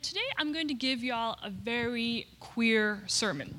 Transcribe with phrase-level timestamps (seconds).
[0.00, 3.54] Today I'm going to give y'all a very queer sermon.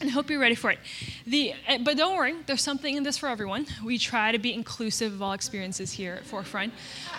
[0.00, 0.78] And I hope you're ready for it.
[1.26, 3.66] The, eh, but don't worry, there's something in this for everyone.
[3.84, 6.72] We try to be inclusive of all experiences here at Forefront.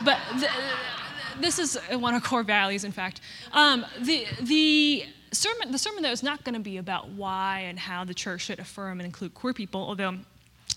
[0.04, 0.50] But the,
[1.40, 3.22] this is one of our core values, in fact.
[3.52, 7.78] Um, the, the, sermon, the sermon, though, is not going to be about why and
[7.78, 10.18] how the church should affirm and include queer people, although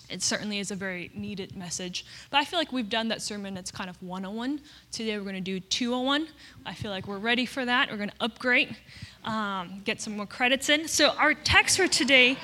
[0.09, 2.04] it certainly is a very needed message.
[2.30, 4.61] But I feel like we've done that sermon that's kind of 101.
[4.93, 6.29] Today we're going to do 201.
[6.64, 7.91] I feel like we're ready for that.
[7.91, 8.77] We're going to upgrade,
[9.24, 10.87] um, get some more credits in.
[10.88, 12.37] So our text for today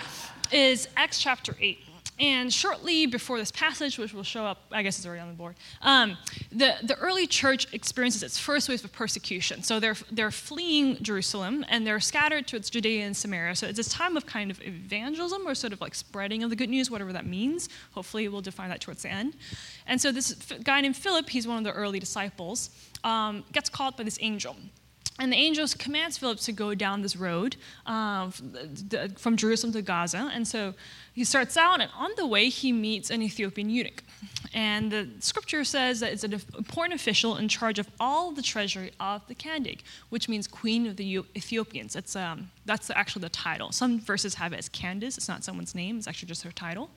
[0.50, 1.78] is Acts chapter 8.
[2.18, 5.34] And shortly before this passage, which will show up, I guess it's already on the
[5.34, 6.16] board, um,
[6.52, 9.62] the, the early church experiences its first wave of persecution.
[9.62, 13.56] So they're, they're fleeing Jerusalem and they're scattered towards Judea and Samaria.
[13.56, 16.56] So it's this time of kind of evangelism or sort of like spreading of the
[16.56, 17.68] good news, whatever that means.
[17.92, 19.34] Hopefully, we'll define that towards the end.
[19.86, 22.70] And so this guy named Philip, he's one of the early disciples,
[23.04, 24.56] um, gets called by this angel.
[25.18, 28.30] And the angel commands Philip to go down this road uh,
[29.18, 30.30] from Jerusalem to Gaza.
[30.32, 30.74] And so
[31.12, 34.02] he starts out, and on the way, he meets an Ethiopian eunuch.
[34.54, 38.92] And the scripture says that it's an important official in charge of all the treasury
[39.00, 41.94] of the Kandake, which means queen of the Ethiopians.
[41.94, 43.72] It's, um, that's actually the title.
[43.72, 46.90] Some verses have it as Candace, it's not someone's name, it's actually just her title.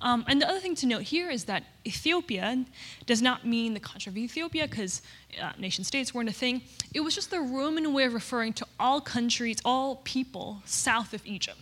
[0.00, 2.64] Um, and the other thing to note here is that Ethiopia
[3.06, 5.02] does not mean the country of Ethiopia because
[5.40, 6.62] uh, nation states weren't a thing.
[6.92, 11.26] It was just the Roman way of referring to all countries, all people south of
[11.26, 11.58] Egypt.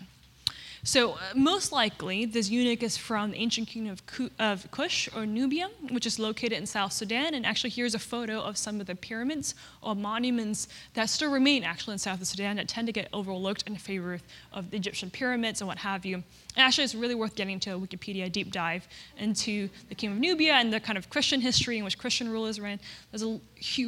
[0.84, 5.24] So, uh, most likely, this eunuch is from the ancient kingdom of, of Kush or
[5.24, 7.34] Nubia, which is located in South Sudan.
[7.34, 11.62] And actually, here's a photo of some of the pyramids or monuments that still remain
[11.62, 14.18] actually in South Sudan that tend to get overlooked in favor
[14.52, 16.16] of the Egyptian pyramids and what have you.
[16.16, 16.24] And
[16.56, 20.54] actually, it's really worth getting to a Wikipedia deep dive into the kingdom of Nubia
[20.54, 22.80] and the kind of Christian history in which Christian rulers ran.
[23.12, 23.38] There's a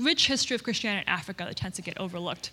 [0.01, 2.53] rich history of Christianity in Africa that tends to get overlooked.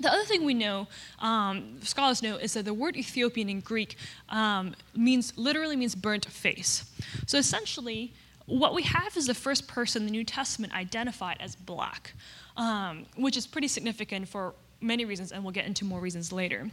[0.00, 0.86] The other thing we know,
[1.18, 3.96] um, scholars know, is that the word Ethiopian in Greek
[4.28, 6.84] um, means literally means burnt face.
[7.26, 8.12] So essentially,
[8.46, 12.14] what we have is the first person the New Testament identified as black,
[12.56, 16.70] um, which is pretty significant for many reasons, and we'll get into more reasons later.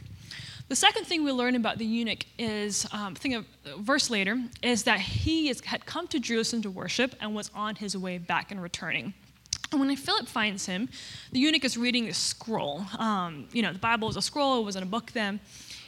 [0.68, 3.46] The second thing we learn about the eunuch is, um, think of
[3.78, 7.76] verse later, is that he is, had come to Jerusalem to worship and was on
[7.76, 9.14] his way back and returning.
[9.72, 10.88] And when Philip finds him,
[11.32, 12.84] the eunuch is reading a scroll.
[12.98, 15.40] Um, you know, the Bible was a scroll, it wasn't a book then.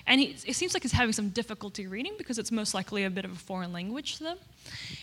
[0.06, 3.10] And he, it seems like he's having some difficulty reading because it's most likely a
[3.10, 4.38] bit of a foreign language to them.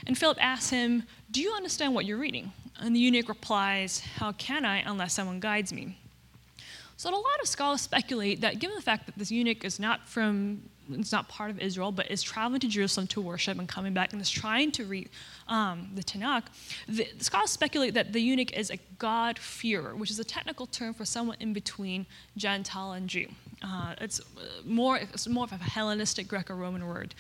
[0.08, 2.52] And Philip asks him, Do you understand what you're reading?
[2.80, 6.00] And the eunuch replies, How can I unless someone guides me?
[6.97, 10.08] So, a lot of scholars speculate that given the fact that this eunuch is not
[10.08, 13.94] from it's not part of Israel, but is traveling to Jerusalem to worship and coming
[13.94, 15.09] back and is trying to read
[15.47, 16.44] um, the Tanakh,
[16.88, 20.94] the, the, scholars speculate that the eunuch is a God-fearer, which is a technical term
[20.94, 22.06] for someone in between
[22.38, 23.28] Gentile and Jew.
[23.63, 24.22] Uh, it's,
[24.66, 27.13] more, it's more of a Hellenistic Greco-Roman word.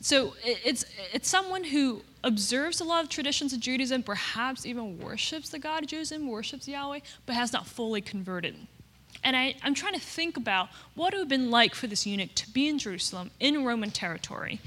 [0.00, 5.48] So it's, it's someone who observes a lot of traditions of Judaism, perhaps even worships
[5.48, 8.56] the God of Judaism, worships Yahweh, but has not fully converted.
[9.24, 12.06] And I, am trying to think about what it would have been like for this
[12.06, 14.60] eunuch to be in Jerusalem, in Roman territory.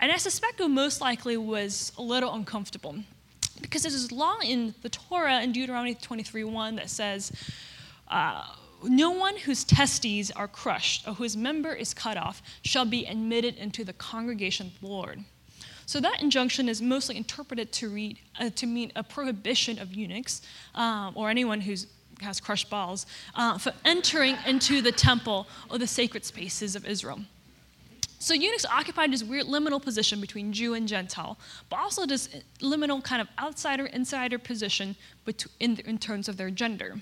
[0.00, 2.96] And I suspect it most likely was a little uncomfortable.
[3.60, 7.30] Because there's this law in the Torah in Deuteronomy 23:1 that says,
[8.08, 8.44] uh,
[8.82, 13.56] no one whose testes are crushed or whose member is cut off shall be admitted
[13.56, 15.24] into the congregation of the Lord.
[15.86, 20.42] So that injunction is mostly interpreted to, read, uh, to mean a prohibition of eunuchs
[20.74, 21.86] um, or anyone who's
[22.22, 27.20] has crushed balls, uh, for entering into the temple or the sacred spaces of Israel.
[28.18, 31.36] So eunuchs occupied this weird liminal position between Jew and Gentile,
[31.68, 32.28] but also this
[32.60, 34.94] liminal kind of outsider insider position
[35.58, 37.00] in, in terms of their gender.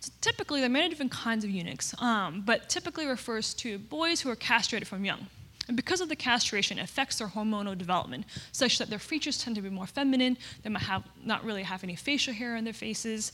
[0.00, 4.20] So typically, there are many different kinds of eunuchs, um, but typically refers to boys
[4.20, 5.28] who are castrated from young.
[5.66, 9.56] And because of the castration, it affects their hormonal development, such that their features tend
[9.56, 10.36] to be more feminine.
[10.62, 13.32] They might have not really have any facial hair on their faces.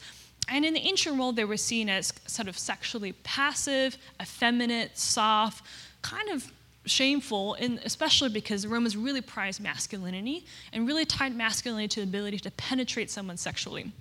[0.50, 5.64] And in the ancient world, they were seen as sort of sexually passive, effeminate, soft,
[6.02, 6.52] kind of
[6.86, 12.04] shameful, and especially because the Romans really prized masculinity and really tied masculinity to the
[12.04, 13.92] ability to penetrate someone sexually.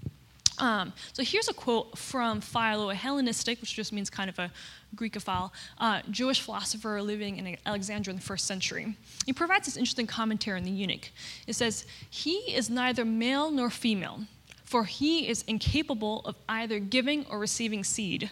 [0.58, 4.52] Um, so here's a quote from Philo, a Hellenistic, which just means kind of a
[4.96, 8.98] Greekophile, uh, Jewish philosopher living in Alexandria in the first century.
[9.26, 11.12] He provides this interesting commentary on the eunuch.
[11.48, 14.22] It says, He is neither male nor female
[14.70, 18.30] for he is incapable of either giving or receiving seed.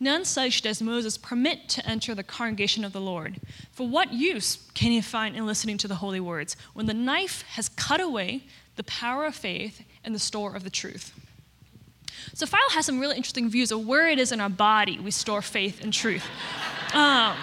[0.00, 3.36] None such does Moses permit to enter the congregation of the Lord.
[3.70, 7.42] For what use can he find in listening to the holy words when the knife
[7.50, 8.44] has cut away
[8.76, 11.12] the power of faith and the store of the truth?
[12.32, 15.10] So Philo has some really interesting views of where it is in our body we
[15.10, 16.24] store faith and truth.
[16.94, 17.36] Um,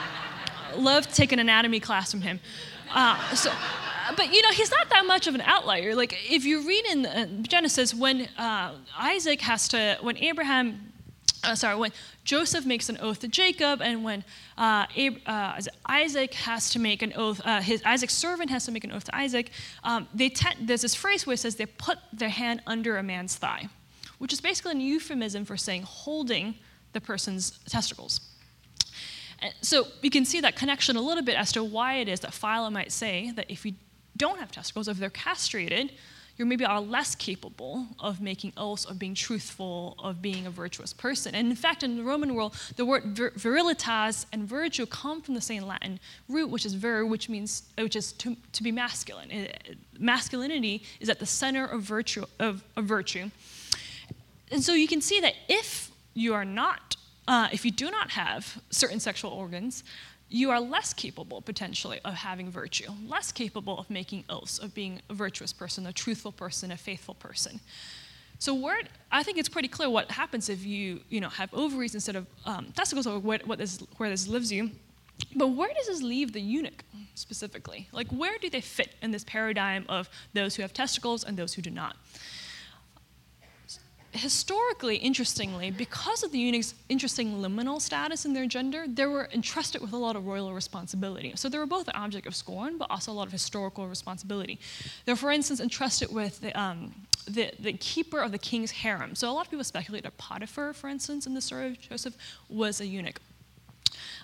[0.78, 2.40] love to take an anatomy class from him.
[2.92, 3.52] Uh, so,
[4.16, 5.96] but you know, he's not that much of an outlier.
[5.96, 10.92] Like if you read in uh, Genesis, when uh, Isaac has to, when Abraham
[11.44, 11.92] uh, sorry, when
[12.24, 14.24] Joseph makes an oath to Jacob, and when
[14.58, 18.72] uh, Ab- uh, Isaac has to make an oath, uh, his Isaac's servant has to
[18.72, 19.52] make an oath to Isaac,
[19.84, 23.04] um, they te- there's this phrase where it says they put their hand under a
[23.04, 23.70] man's thigh,
[24.20, 26.56] which is basically an euphemism for saying holding
[26.94, 28.22] the person's testicles.
[29.62, 32.32] So you can see that connection a little bit as to why it is that
[32.32, 33.74] Philo might say that if you
[34.22, 35.92] don't have testicles, if they're castrated,
[36.38, 40.94] you maybe are less capable of making oaths, of being truthful, of being a virtuous
[40.94, 41.36] person.
[41.36, 45.34] And in fact, in the Roman world, the word vir- virilitas and virtue come from
[45.34, 49.30] the same Latin root, which is vir, which means which is to, to be masculine.
[49.32, 53.30] It, masculinity is at the center of virtue of, of virtue.
[54.52, 56.96] And so you can see that if you are not,
[57.28, 59.84] uh, if you do not have certain sexual organs,
[60.32, 65.02] you are less capable potentially of having virtue, less capable of making oaths, of being
[65.10, 67.60] a virtuous person, a truthful person, a faithful person.
[68.40, 68.72] So
[69.12, 72.26] I think it's pretty clear what happens if you, you know, have ovaries instead of
[72.46, 74.72] um, testicles, or what, what this, where this lives you.
[75.36, 77.88] But where does this leave the eunuch specifically?
[77.92, 81.54] Like, where do they fit in this paradigm of those who have testicles and those
[81.54, 81.98] who do not?
[84.14, 89.82] Historically, interestingly, because of the eunuch's interesting liminal status in their gender, they were entrusted
[89.82, 91.34] with a lot of royal responsibility.
[91.36, 94.60] So they were both an object of scorn, but also a lot of historical responsibility.
[95.06, 96.94] They're, for instance, entrusted with the, um,
[97.26, 99.16] the, the, keeper of the king's harem.
[99.16, 102.16] So a lot of people speculate that Potiphar, for instance, in the story of Joseph,
[102.50, 103.22] was a eunuch.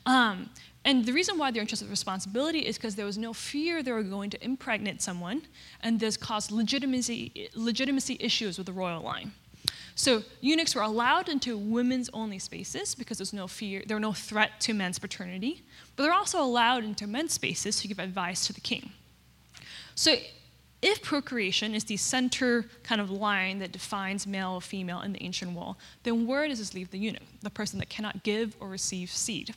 [0.06, 0.50] Um,
[0.84, 3.92] and the reason why they're entrusted with responsibility is because there was no fear they
[3.92, 5.44] were going to impregnate someone,
[5.81, 9.31] and this caused legitimacy, legitimacy issues with the royal line.
[9.98, 14.14] So eunuchs were allowed into women's only spaces because there's no fear, there were no
[14.14, 15.64] threat to men's paternity,
[15.96, 18.92] but they're also allowed into men's spaces to give advice to the king.
[19.96, 20.18] So
[20.84, 25.24] if procreation is the center kind of line that defines male or female in the
[25.24, 28.70] ancient world, then where does this leave the eunuch, the person that cannot give or
[28.70, 29.56] receive seed?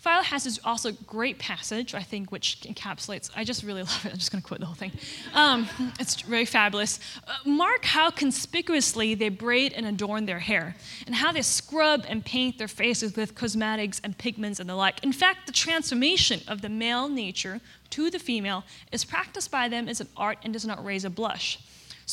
[0.00, 4.12] Philo has this also great passage, I think, which encapsulates, I just really love it.
[4.12, 4.92] I'm just going to quote the whole thing.
[5.34, 5.68] Um,
[5.98, 7.00] it's very fabulous.
[7.28, 10.74] Uh, mark how conspicuously they braid and adorn their hair,
[11.06, 15.04] and how they scrub and paint their faces with cosmetics and pigments and the like.
[15.04, 17.60] In fact, the transformation of the male nature
[17.90, 21.10] to the female is practiced by them as an art and does not raise a
[21.10, 21.58] blush.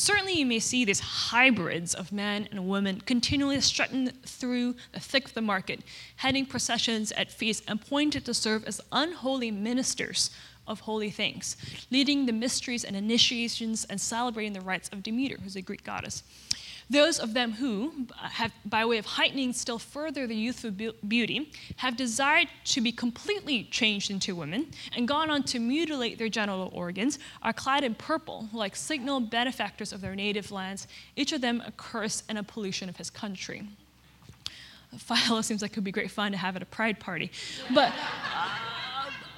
[0.00, 5.24] Certainly, you may see these hybrids of men and women continually strutting through the thick
[5.24, 5.80] of the market,
[6.14, 10.30] heading processions at feasts, appointed to serve as unholy ministers
[10.68, 11.56] of holy things,
[11.90, 16.22] leading the mysteries and initiations and celebrating the rites of Demeter, who's a Greek goddess.
[16.90, 20.70] Those of them who, uh, have, by way of heightening still further the youthful
[21.06, 26.30] beauty, have desired to be completely changed into women and gone on to mutilate their
[26.30, 31.42] genital organs, are clad in purple, like signal benefactors of their native lands, each of
[31.42, 33.68] them a curse and a pollution of his country.
[34.96, 37.30] Philo seems like it would be great fun to have at a pride party.
[37.74, 37.92] But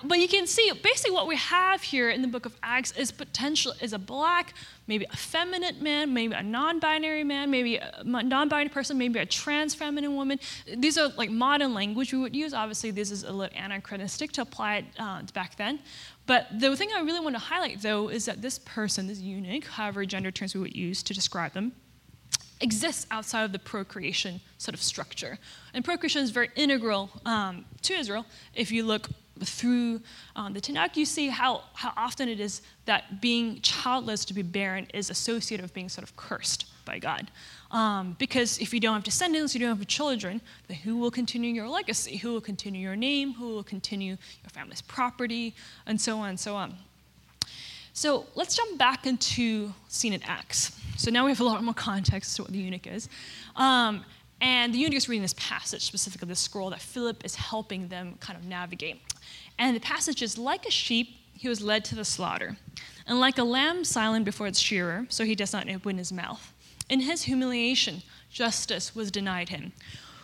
[0.04, 3.10] but you can see basically what we have here in the book of Acts is
[3.10, 4.54] potential is a black,
[4.86, 9.74] maybe a feminine man, maybe a non-binary man, maybe a non-binary person, maybe a trans
[9.74, 10.40] feminine woman.
[10.76, 12.54] These are like modern language we would use.
[12.54, 15.80] Obviously, this is a little anachronistic to apply it uh, back then.
[16.26, 19.66] But the thing I really want to highlight, though, is that this person, this eunuch,
[19.66, 21.72] however gender terms we would use to describe them,
[22.60, 25.38] exists outside of the procreation sort of structure.
[25.74, 28.26] And procreation is very integral um, to Israel.
[28.54, 29.08] If you look
[29.46, 30.00] through
[30.36, 34.42] um, the Tanakh, you see how, how often it is that being childless to be
[34.42, 37.30] barren is associated with being sort of cursed by God.
[37.70, 41.52] Um, because if you don't have descendants, you don't have children, then who will continue
[41.52, 42.16] your legacy?
[42.16, 43.34] Who will continue your name?
[43.34, 45.54] Who will continue your family's property?
[45.86, 46.76] And so on and so on.
[47.92, 50.72] So let's jump back into scene in Acts.
[50.96, 53.08] So now we have a lot more context to what the eunuch is.
[53.56, 54.04] Um,
[54.40, 58.16] and the eunuch is reading this passage, specifically the scroll that Philip is helping them
[58.20, 59.00] kind of navigate.
[59.60, 62.56] And the passage is like a sheep, he was led to the slaughter,
[63.06, 66.54] and like a lamb silent before its shearer, so he does not open his mouth.
[66.88, 69.72] In his humiliation, justice was denied him.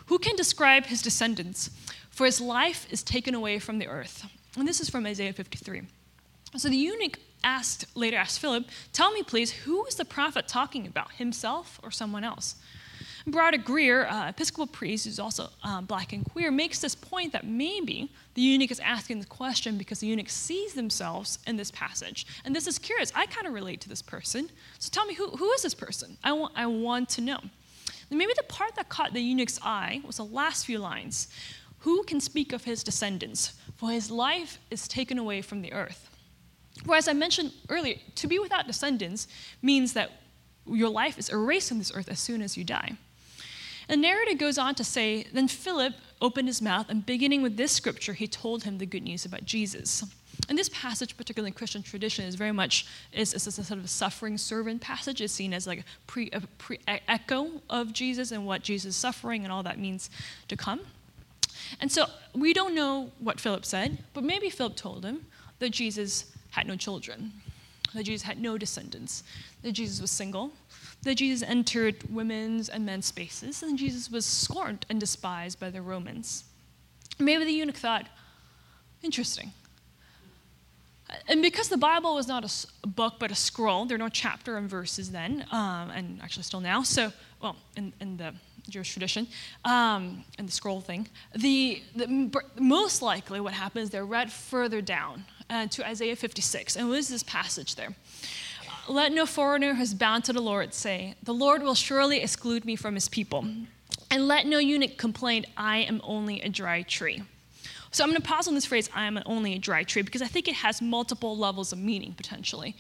[0.06, 1.70] Who can describe his descendants?
[2.10, 4.24] For his life is taken away from the earth.
[4.56, 5.82] And this is from Isaiah 53.
[6.56, 8.64] So the eunuch asked, later asked Philip,
[8.94, 12.54] Tell me, please, who is the prophet talking about, himself or someone else?
[13.28, 17.44] Broderick Greer, uh, Episcopal priest who's also uh, black and queer, makes this point that
[17.44, 22.24] maybe the eunuch is asking the question because the eunuch sees themselves in this passage.
[22.44, 23.10] And this is curious.
[23.16, 24.48] I kind of relate to this person.
[24.78, 26.16] So tell me, who, who is this person?
[26.22, 27.40] I want, I want to know.
[28.10, 31.28] And maybe the part that caught the eunuch's eye was the last few lines
[31.80, 33.54] Who can speak of his descendants?
[33.76, 36.10] For his life is taken away from the earth.
[36.84, 39.26] Whereas I mentioned earlier, to be without descendants
[39.62, 40.12] means that
[40.66, 42.96] your life is erased from this earth as soon as you die.
[43.88, 47.72] The narrative goes on to say, Then Philip opened his mouth, and beginning with this
[47.72, 50.04] scripture, he told him the good news about Jesus.
[50.48, 53.84] And this passage, particularly in Christian tradition, is very much is, is a sort of
[53.84, 55.20] a suffering servant passage.
[55.20, 59.44] It's seen as like pre, a pre echo of Jesus and what Jesus is suffering
[59.44, 60.10] and all that means
[60.48, 60.80] to come.
[61.80, 65.26] And so we don't know what Philip said, but maybe Philip told him
[65.58, 67.32] that Jesus had no children,
[67.94, 69.24] that Jesus had no descendants,
[69.62, 70.52] that Jesus was single,
[71.06, 75.80] that Jesus entered women's and men's spaces, and Jesus was scorned and despised by the
[75.80, 76.44] Romans.
[77.18, 78.06] Maybe the eunuch thought,
[79.02, 79.52] interesting.
[81.28, 84.56] And because the Bible was not a book but a scroll, there are no chapter
[84.56, 86.82] and verses then, um, and actually still now.
[86.82, 88.34] So, well, in, in the
[88.68, 89.28] Jewish tradition,
[89.64, 95.24] um, and the scroll thing, the, the, most likely what happens, they're read further down
[95.48, 96.74] uh, to Isaiah 56.
[96.76, 97.94] And what is this passage there?
[98.88, 102.64] Let no foreigner who is bound to the Lord say, The Lord will surely exclude
[102.64, 103.44] me from his people.
[104.10, 107.22] And let no eunuch complain, I am only a dry tree.
[107.90, 110.22] So I'm going to pause on this phrase, I am only a dry tree, because
[110.22, 112.76] I think it has multiple levels of meaning potentially.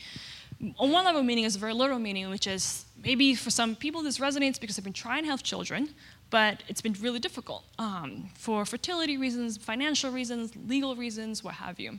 [0.78, 4.02] On one level meaning is a very literal meaning, which is maybe for some people
[4.02, 5.90] this resonates because they've been trying to have children,
[6.30, 11.78] but it's been really difficult um, for fertility reasons, financial reasons, legal reasons, what have
[11.78, 11.98] you.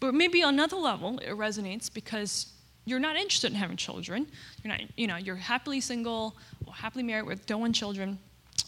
[0.00, 2.53] But maybe on another level, it resonates because
[2.84, 4.26] you're not interested in having children.
[4.62, 6.36] You're not, you know, you're happily single
[6.66, 8.18] or happily married with don't want children.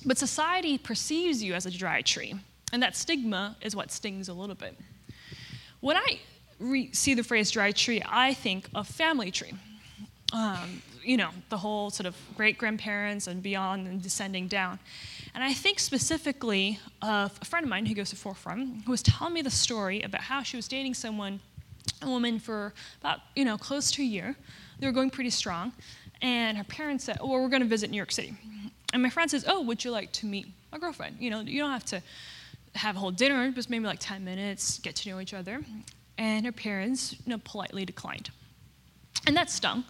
[0.04, 2.34] But society perceives you as a dry tree.
[2.72, 4.76] And that stigma is what stings a little bit.
[5.80, 6.20] When I
[6.58, 9.52] re- see the phrase dry tree, I think of family tree.
[10.32, 14.80] Um, you know, the whole sort of great grandparents and beyond and descending down.
[15.34, 19.02] And I think specifically of a friend of mine who goes to Forefront who was
[19.02, 21.40] telling me the story about how she was dating someone
[22.06, 24.36] a woman for about, you know, close to a year.
[24.78, 25.72] They were going pretty strong.
[26.22, 28.34] And her parents said, oh, well, we're going to visit New York City.
[28.92, 31.16] And my friend says, oh, would you like to meet my girlfriend?
[31.20, 32.02] You know, you don't have to
[32.74, 35.60] have a whole dinner, just maybe like 10 minutes, get to know each other.
[36.18, 38.30] And her parents, you know, politely declined.
[39.26, 39.84] And that stung.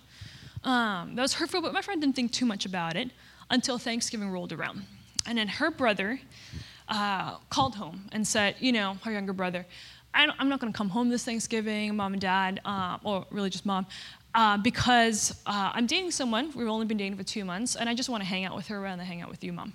[0.65, 3.11] Um, that was hurtful, but my friend didn't think too much about it
[3.51, 4.83] until Thanksgiving rolled around.
[5.27, 6.21] And then her brother
[6.89, 9.67] uh, called home and said, you know, her younger brother,
[10.17, 13.51] I am not going to come home this Thanksgiving, mom and dad, uh, or really
[13.51, 13.87] just mom,
[14.35, 16.53] uh, because uh, I'm dating someone.
[16.55, 18.67] We've only been dating for two months, and I just want to hang out with
[18.69, 19.75] her rather than hang out with you, mom.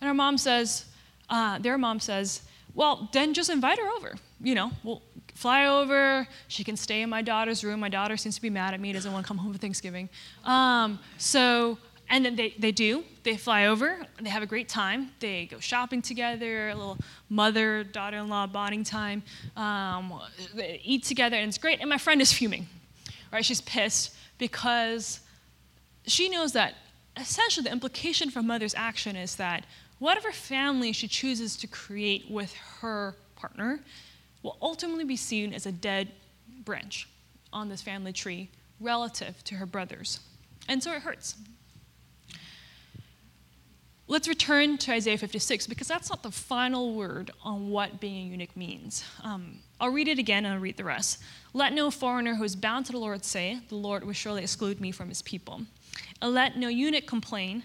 [0.00, 0.86] And her mom says,
[1.30, 2.42] uh, their mom says,
[2.74, 4.16] well, then just invite her over.
[4.40, 5.02] You know, we'll
[5.34, 6.26] fly over.
[6.48, 7.78] She can stay in my daughter's room.
[7.78, 10.08] My daughter seems to be mad at me, doesn't want to come home for Thanksgiving.
[10.44, 11.78] Um, so
[12.10, 13.04] and then they, they do.
[13.22, 15.10] They fly over, they have a great time.
[15.20, 16.98] They go shopping together, a little
[17.28, 19.22] mother daughter in law bonding time.
[19.56, 20.20] Um,
[20.54, 21.80] they eat together, and it's great.
[21.80, 22.66] And my friend is fuming,
[23.32, 23.44] right?
[23.44, 25.20] She's pissed because
[26.06, 26.74] she knows that
[27.16, 29.64] essentially the implication from mother's action is that
[29.98, 33.80] whatever family she chooses to create with her partner
[34.42, 36.08] will ultimately be seen as a dead
[36.64, 37.08] branch
[37.52, 38.48] on this family tree
[38.80, 40.20] relative to her brothers.
[40.68, 41.34] And so it hurts.
[44.10, 48.30] Let's return to Isaiah 56 because that's not the final word on what being a
[48.30, 49.04] eunuch means.
[49.22, 51.22] Um, I'll read it again and I'll read the rest.
[51.52, 54.80] Let no foreigner who is bound to the Lord say, The Lord will surely exclude
[54.80, 55.60] me from his people.
[56.22, 57.64] And let no eunuch complain,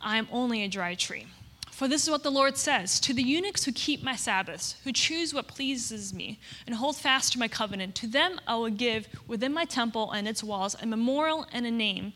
[0.00, 1.26] I am only a dry tree.
[1.70, 4.90] For this is what the Lord says To the eunuchs who keep my Sabbaths, who
[4.90, 9.06] choose what pleases me, and hold fast to my covenant, to them I will give
[9.28, 12.14] within my temple and its walls a memorial and a name.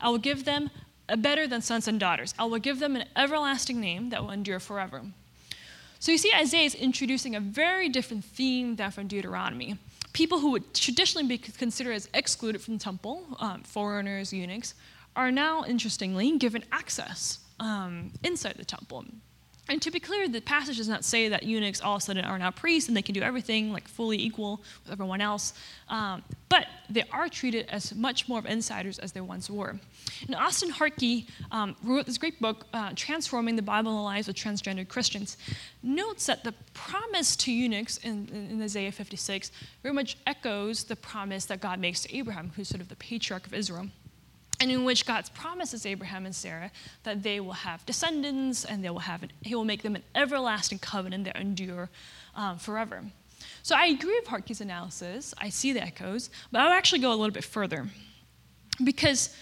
[0.00, 0.70] I will give them
[1.14, 2.34] better than sons and daughters.
[2.38, 5.02] I will give them an everlasting name that will endure forever.
[5.98, 9.78] So you see, Isaiah is introducing a very different theme than from Deuteronomy.
[10.12, 14.74] People who would traditionally be considered as excluded from the temple, um, foreigners, eunuchs,
[15.14, 19.04] are now, interestingly, given access um, inside the temple.
[19.68, 22.24] And to be clear, the passage does not say that eunuchs all of a sudden
[22.24, 25.54] are now priests and they can do everything like fully equal with everyone else.
[25.88, 29.76] Um, but they are treated as much more of insiders as they once were.
[30.26, 34.28] And Austin Hartke um, wrote this great book, uh, Transforming the Bible and the Lives
[34.28, 35.36] of Transgender Christians,
[35.82, 39.50] notes that the promise to eunuchs in, in Isaiah 56
[39.82, 43.46] very much echoes the promise that God makes to Abraham, who's sort of the patriarch
[43.46, 43.88] of Israel
[44.60, 46.70] and in which God promises Abraham and Sarah
[47.02, 50.02] that they will have descendants and they will have an, he will make them an
[50.14, 51.90] everlasting covenant that endure
[52.34, 53.02] um, forever.
[53.62, 55.34] So I agree with Hartke's analysis.
[55.38, 57.86] I see the echoes, but I would actually go a little bit further.
[58.82, 59.34] Because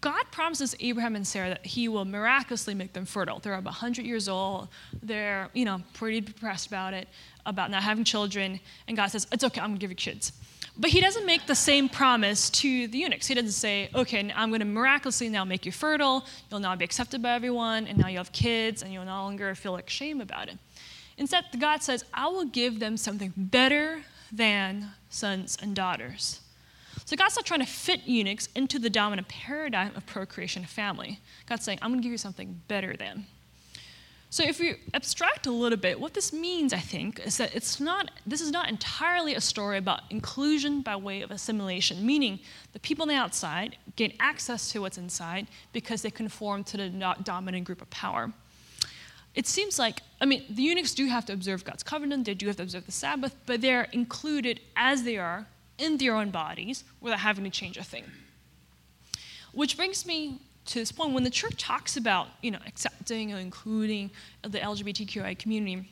[0.00, 3.38] God promises Abraham and Sarah that he will miraculously make them fertile.
[3.40, 4.68] They're about 100 years old.
[5.02, 7.08] They're, you know, pretty depressed about it,
[7.46, 8.60] about not having children.
[8.86, 10.32] And God says, It's okay, I'm going to give you kids.
[10.80, 13.26] But he doesn't make the same promise to the eunuchs.
[13.26, 16.84] He doesn't say, okay, I'm going to miraculously now make you fertile, you'll now be
[16.84, 20.20] accepted by everyone, and now you have kids, and you'll no longer feel like shame
[20.20, 20.56] about it.
[21.16, 26.40] Instead, God says, I will give them something better than sons and daughters.
[27.06, 31.18] So God's not trying to fit eunuchs into the dominant paradigm of procreation and family.
[31.46, 33.26] God's saying, I'm going to give you something better than.
[34.30, 37.80] So if we abstract a little bit, what this means, I think, is that it's
[37.80, 42.40] not this is not entirely a story about inclusion by way of assimilation, meaning
[42.74, 47.14] the people on the outside gain access to what's inside because they conform to the
[47.22, 48.30] dominant group of power.
[49.34, 52.48] It seems like, I mean, the eunuchs do have to observe God's covenant, they do
[52.48, 55.46] have to observe the Sabbath, but they're included as they are
[55.78, 58.04] in their own bodies without having to change a thing.
[59.52, 63.38] Which brings me to this point when the church talks about you know accepting or
[63.38, 64.10] including
[64.42, 65.88] the LGBTQI community,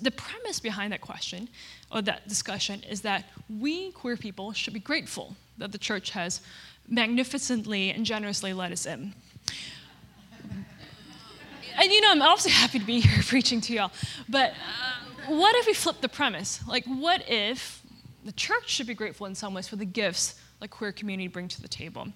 [0.00, 1.48] the premise behind that question
[1.92, 6.40] or that discussion is that we queer people should be grateful that the church has
[6.88, 9.14] magnificently and generously let us in.
[11.78, 13.92] and you know, I'm also happy to be here preaching to y'all.
[14.28, 16.60] But uh, what if we flip the premise?
[16.66, 17.82] Like, what if
[18.24, 21.48] the church should be grateful in some ways for the gifts like queer community bring
[21.48, 22.08] to the table?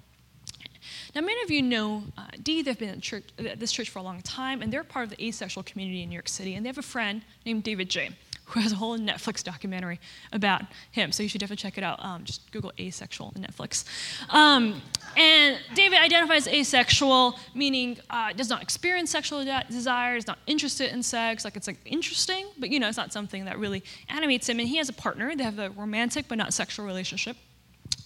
[1.15, 2.63] Now, many of you know uh, Dee.
[2.63, 5.27] They've been at, church, this church for a long time, and they're part of the
[5.27, 6.55] asexual community in New York City.
[6.55, 8.11] And they have a friend named David Jay,
[8.47, 10.01] who has a whole Netflix documentary
[10.33, 11.13] about him.
[11.13, 12.05] So you should definitely check it out.
[12.05, 13.85] Um, just Google asexual Netflix.
[14.29, 14.83] Um,
[15.17, 20.93] and David identifies asexual, meaning uh, does not experience sexual de- desire, is not interested
[20.93, 21.45] in sex.
[21.45, 24.59] Like it's like interesting, but you know it's not something that really animates him.
[24.59, 25.37] And he has a partner.
[25.37, 27.37] They have a romantic but not sexual relationship.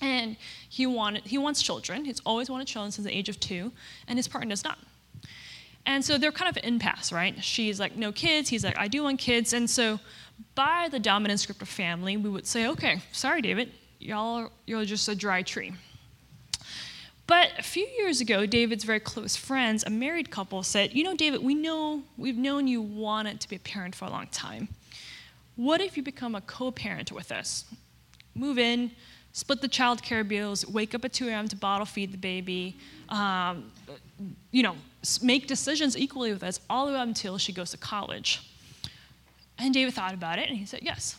[0.01, 0.37] And
[0.69, 2.05] he, wanted, he wants children.
[2.05, 3.73] He's always wanted children since the age of two,
[4.07, 4.79] and his partner does not.
[5.87, 7.43] And so they're kind of impasse, right?
[7.43, 8.49] She's like, no kids.
[8.51, 9.55] He's like, I do want kids.
[9.55, 9.99] And so
[10.55, 15.09] by the dominant script of family, we would say, okay, sorry, David, y'all, you're just
[15.09, 15.73] a dry tree.
[17.27, 21.15] But a few years ago, David's very close friends, a married couple, said, You know,
[21.15, 24.69] David, we know, we've known you wanted to be a parent for a long time.
[25.55, 27.67] What if you become a co parent with us?
[28.35, 28.93] Move in,
[29.33, 31.49] split the child care bills, wake up at 2 a.m.
[31.49, 32.77] to bottle feed the baby,
[33.09, 33.71] um,
[34.51, 34.77] you know,
[35.23, 38.43] make decisions equally with us all the way up until she goes to college.
[39.59, 41.17] And David thought about it and he said, yes.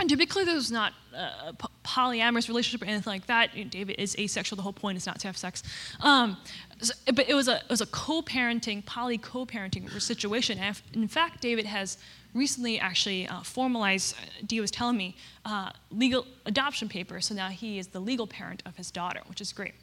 [0.00, 3.54] And typically, there's not a polyamorous relationship or anything like that.
[3.54, 4.56] You know, David is asexual.
[4.56, 5.62] The whole point is not to have sex.
[6.00, 6.38] Um,
[6.80, 10.58] so, but it was a, it was a co-parenting, poly co-parenting situation.
[10.58, 11.98] And in fact, David has
[12.32, 17.26] recently actually uh, formalized, uh, Dee was telling me, uh, legal adoption papers.
[17.26, 19.74] So now he is the legal parent of his daughter, which is great.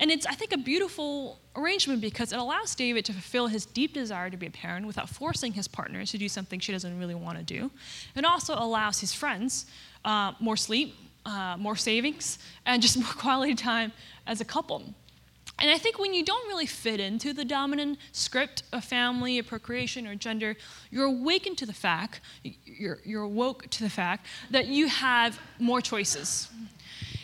[0.00, 3.92] And it's, I think, a beautiful arrangement because it allows David to fulfill his deep
[3.92, 7.14] desire to be a parent without forcing his partner to do something she doesn't really
[7.14, 7.70] want to do.
[8.14, 9.66] It also allows his friends
[10.04, 10.94] uh, more sleep,
[11.26, 13.92] uh, more savings, and just more quality time
[14.26, 14.94] as a couple.
[15.60, 19.42] And I think when you don't really fit into the dominant script of family or
[19.42, 20.56] procreation or gender,
[20.90, 22.20] you're awakened to the fact,
[22.64, 26.48] you're, you're awoke to the fact that you have more choices.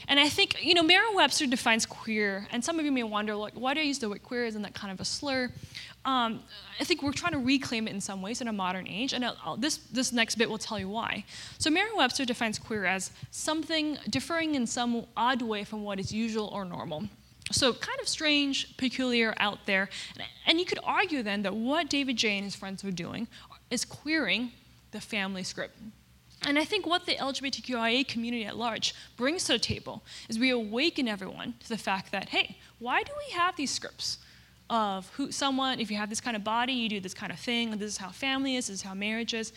[0.08, 3.54] And I think, you know, Merriam-Webster defines queer, and some of you may wonder, like,
[3.54, 4.44] why do I use the word queer?
[4.44, 5.50] Isn't that kind of a slur?
[6.04, 6.42] Um,
[6.78, 9.24] I think we're trying to reclaim it in some ways in a modern age, and
[9.24, 11.24] I'll, I'll, this, this next bit will tell you why.
[11.58, 16.48] So Merriam-Webster defines queer as something differing in some odd way from what is usual
[16.48, 17.04] or normal.
[17.52, 19.90] So, kind of strange, peculiar, out there.
[20.46, 23.28] And you could argue then that what David Jay and his friends were doing
[23.70, 24.52] is queering
[24.92, 25.76] the family script.
[26.46, 30.50] And I think what the LGBTQIA community at large brings to the table is we
[30.50, 34.18] awaken everyone to the fact that, hey, why do we have these scripts
[34.70, 37.38] of who someone, if you have this kind of body, you do this kind of
[37.38, 39.52] thing, and this is how family is, this is how marriage is.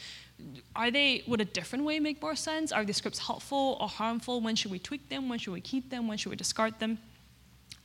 [0.76, 2.72] Are they, would a different way make more sense?
[2.72, 4.42] Are these scripts helpful or harmful?
[4.42, 5.30] When should we tweak them?
[5.30, 6.08] When should we keep them?
[6.08, 7.00] When should we discard them?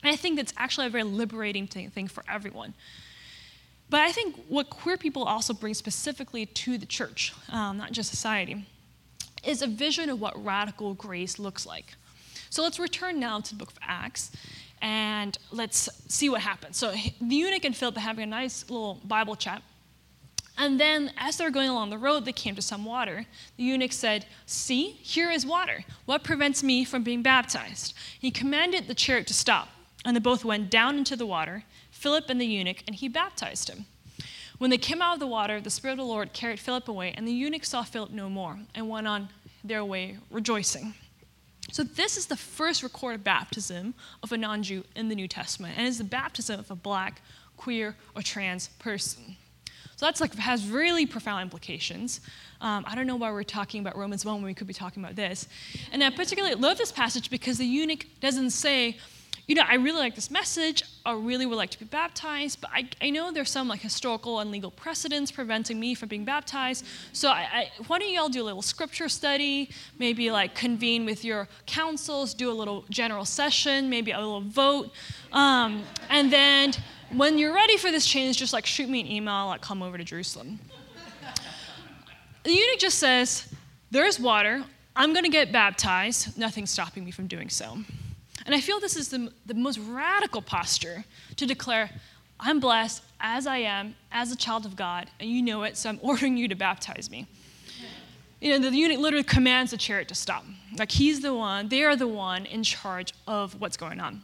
[0.03, 2.73] And I think that's actually a very liberating thing for everyone.
[3.89, 8.09] But I think what queer people also bring specifically to the church, um, not just
[8.09, 8.65] society,
[9.43, 11.95] is a vision of what radical grace looks like.
[12.49, 14.31] So let's return now to the book of Acts
[14.81, 16.77] and let's see what happens.
[16.77, 19.61] So the eunuch and Philip are having a nice little Bible chat.
[20.55, 23.25] And then, as they're going along the road, they came to some water.
[23.57, 25.83] The eunuch said, See, here is water.
[26.05, 27.95] What prevents me from being baptized?
[28.19, 29.69] He commanded the chariot to stop.
[30.05, 33.69] And they both went down into the water, Philip and the eunuch, and he baptized
[33.69, 33.85] him.
[34.63, 37.13] When they came out of the water, the Spirit of the Lord carried Philip away,
[37.17, 39.27] and the eunuch saw Philip no more and went on
[39.61, 40.93] their way rejoicing.
[41.73, 45.73] So, this is the first recorded baptism of a non Jew in the New Testament,
[45.77, 47.21] and it's the baptism of a black,
[47.57, 49.35] queer, or trans person.
[49.97, 52.21] So, that's like has really profound implications.
[52.61, 55.03] Um, I don't know why we're talking about Romans 1 when we could be talking
[55.03, 55.45] about this.
[55.91, 58.97] And I particularly love this passage because the eunuch doesn't say,
[59.47, 60.83] you know, I really like this message.
[61.05, 64.39] I really would like to be baptized, but I, I know there's some like historical
[64.39, 66.85] and legal precedents preventing me from being baptized.
[67.11, 69.69] So I, I, why don't y'all do a little scripture study?
[69.99, 74.91] Maybe like convene with your councils, do a little general session, maybe a little vote,
[75.33, 76.73] um, and then
[77.11, 79.97] when you're ready for this change, just like shoot me an email, like come over
[79.97, 80.59] to Jerusalem.
[82.43, 83.53] the eunuch just says,
[83.91, 84.63] "There's water.
[84.95, 86.37] I'm going to get baptized.
[86.37, 87.79] Nothing's stopping me from doing so."
[88.45, 91.05] And I feel this is the, the most radical posture
[91.37, 91.89] to declare,
[92.39, 95.89] I'm blessed as I am, as a child of God, and you know it, so
[95.89, 97.27] I'm ordering you to baptize me.
[98.41, 100.43] You know, the eunuch literally commands the chariot to stop.
[100.77, 104.23] Like he's the one, they are the one in charge of what's going on.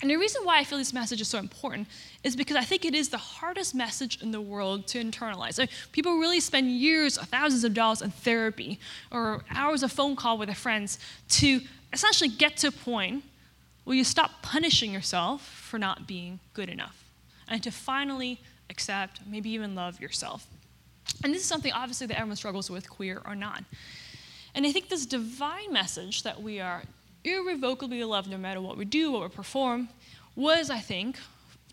[0.00, 1.88] And the reason why I feel this message is so important
[2.22, 5.58] is because I think it is the hardest message in the world to internalize.
[5.58, 8.78] Like, people really spend years, thousands of dollars in therapy
[9.10, 10.98] or hours of phone call with their friends
[11.30, 11.60] to
[11.92, 13.24] essentially get to a point
[13.86, 17.04] Will you stop punishing yourself for not being good enough?
[17.48, 20.46] And to finally accept, maybe even love yourself.
[21.22, 23.62] And this is something obviously that everyone struggles with, queer or not.
[24.56, 26.82] And I think this divine message that we are
[27.22, 29.88] irrevocably loved no matter what we do, what we perform,
[30.34, 31.16] was, I think,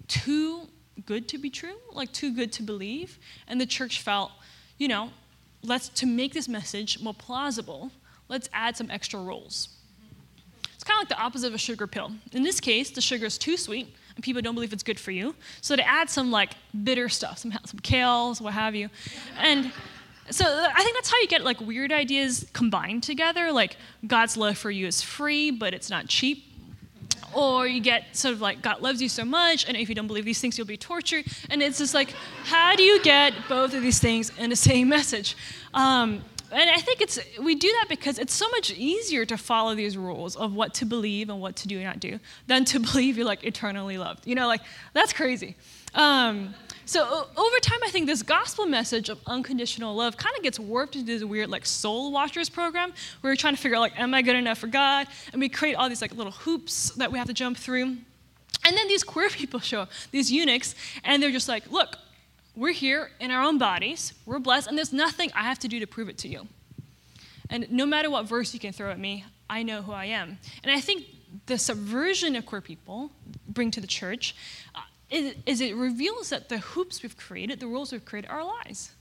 [0.07, 0.67] too
[1.07, 3.17] good to be true, like too good to believe.
[3.47, 4.31] And the church felt,
[4.77, 5.09] you know,
[5.63, 7.91] let's to make this message more plausible,
[8.29, 9.69] let's add some extra rules.
[10.83, 12.11] It's kind of like the opposite of a sugar pill.
[12.33, 15.11] In this case, the sugar is too sweet, and people don't believe it's good for
[15.11, 15.33] you.
[15.61, 18.89] So they add some like bitter stuff, some, some kales, what have you.
[19.37, 19.71] And
[20.29, 23.49] so I think that's how you get like weird ideas combined together.
[23.53, 26.43] Like God's love for you is free, but it's not cheap.
[27.33, 30.07] Or you get sort of like God loves you so much, and if you don't
[30.07, 31.23] believe these things, you'll be tortured.
[31.49, 34.89] And it's just like, how do you get both of these things in the same
[34.89, 35.37] message?
[35.73, 39.75] Um, and I think it's we do that because it's so much easier to follow
[39.75, 42.79] these rules of what to believe and what to do and not do than to
[42.91, 44.27] believe you're like eternally loved.
[44.27, 44.61] You know, like
[44.93, 45.55] that's crazy.
[45.95, 46.53] Um,
[46.85, 50.95] so over time, I think this gospel message of unconditional love kind of gets warped
[50.95, 54.13] into this weird like soul watchers program where we're trying to figure out like, am
[54.13, 55.07] I good enough for God?
[55.31, 57.97] And we create all these like little hoops that we have to jump through.
[58.65, 61.97] And then these queer people show up, these eunuchs, and they're just like, look,
[62.55, 65.79] we're here in our own bodies, we're blessed, and there's nothing I have to do
[65.79, 66.47] to prove it to you.
[67.49, 70.37] And no matter what verse you can throw at me, I know who I am.
[70.63, 71.05] And I think
[71.45, 73.11] the subversion of queer people
[73.47, 74.35] bring to the church
[74.75, 78.43] uh, is, is, it reveals that the hoops we've created, the rules we've created, are
[78.43, 78.91] lies.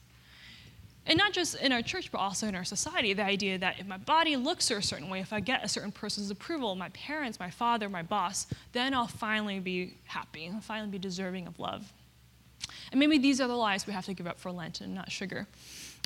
[1.06, 3.12] And not just in our church, but also in our society.
[3.12, 5.90] The idea that if my body looks a certain way, if I get a certain
[5.90, 10.90] person's approval, my parents, my father, my boss, then I'll finally be happy, I'll finally
[10.90, 11.92] be deserving of love.
[12.92, 15.10] And maybe these are the lies we have to give up for Lent and not
[15.10, 15.48] sugar.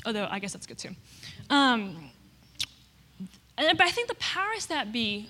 [0.05, 0.95] Although I guess that's good too.
[1.49, 2.09] Um,
[3.57, 5.29] and, but I think the powers that be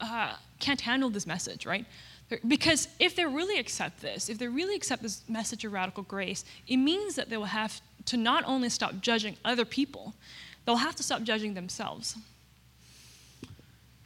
[0.00, 1.86] uh, can't handle this message, right?
[2.46, 6.44] Because if they really accept this, if they really accept this message of radical grace,
[6.66, 10.14] it means that they will have to not only stop judging other people,
[10.64, 12.16] they'll have to stop judging themselves.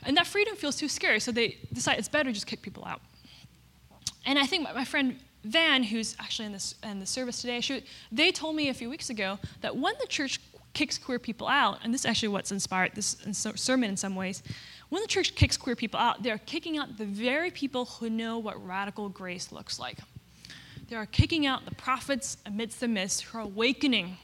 [0.04, 2.84] And that freedom feels too scary, so they decide it's better to just kick people
[2.84, 3.00] out.
[4.26, 7.84] And I think my friend Van, who's actually in, this, in the service today, she,
[8.10, 10.40] they told me a few weeks ago that when the church
[10.72, 14.42] kicks queer people out, and this is actually what's inspired this sermon in some ways,
[14.88, 18.38] when the church kicks queer people out, they're kicking out the very people who know
[18.38, 19.98] what radical grace looks like.
[20.88, 24.16] They are kicking out the prophets amidst the mist who are awakening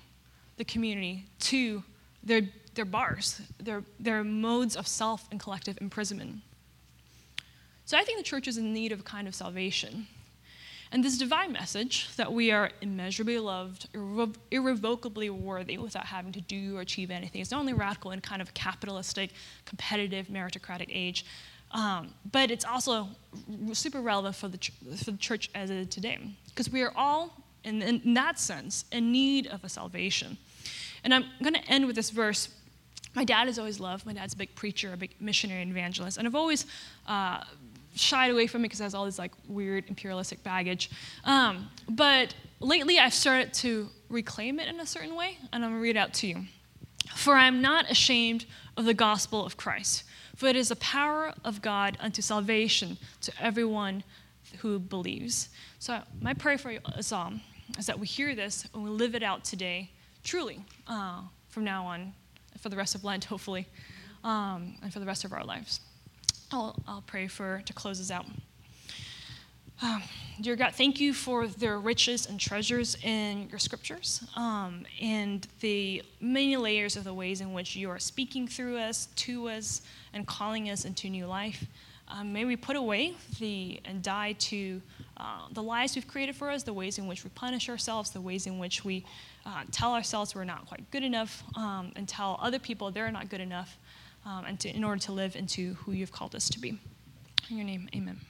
[0.56, 1.82] the community to
[2.22, 2.42] their,
[2.74, 6.40] their bars, their, their modes of self and collective imprisonment.
[7.86, 10.06] So I think the church is in need of a kind of salvation.
[10.92, 16.40] And this divine message that we are immeasurably loved, irre- irrevocably worthy without having to
[16.40, 19.30] do or achieve anything is not only radical in kind of capitalistic,
[19.66, 21.24] competitive, meritocratic age,
[21.70, 23.08] um, but it's also
[23.72, 26.18] super relevant for the, ch- for the church as it is today.
[26.48, 30.36] Because we are all, in, in that sense, in need of a salvation.
[31.04, 32.48] And I'm going to end with this verse
[33.14, 34.06] my dad has always loved.
[34.06, 36.66] My dad's a big preacher, a big missionary and evangelist, and I've always
[37.08, 37.42] uh,
[37.94, 40.90] shied away from it because it has all this like weird imperialistic baggage.
[41.24, 45.82] Um, but lately, I've started to reclaim it in a certain way, and I'm gonna
[45.82, 46.44] read it out to you.
[47.14, 50.04] For I am not ashamed of the gospel of Christ,
[50.36, 54.04] for it is the power of God unto salvation to everyone
[54.58, 55.48] who believes.
[55.78, 57.32] So my prayer for us all
[57.78, 59.90] is that we hear this and we live it out today,
[60.24, 62.12] truly, uh, from now on,
[62.58, 63.66] for the rest of Lent, hopefully.
[64.24, 65.80] um, and for the rest of our lives.
[66.52, 68.26] I'll, I'll pray for to close us out.
[69.82, 70.02] Um,
[70.40, 76.02] dear God, thank you for the riches and treasures in your scriptures um, and the
[76.20, 79.80] many layers of the ways in which you are speaking through us, to us,
[80.12, 81.64] and calling us into new life.
[82.08, 84.82] Um, may we put away the and die to
[85.16, 88.20] uh, the lies we've created for us, the ways in which we punish ourselves, the
[88.20, 89.04] ways in which we
[89.46, 93.28] uh, tell ourselves we're not quite good enough, um, and tell other people they're not
[93.28, 93.78] good enough,
[94.24, 96.78] um, and to, in order to live into who you've called us to be.
[97.48, 98.20] In your name, amen.